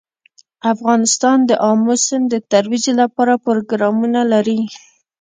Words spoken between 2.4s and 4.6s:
ترویج لپاره پروګرامونه لري.